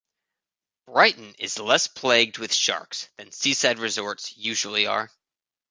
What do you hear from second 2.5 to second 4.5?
sharks than seaside resorts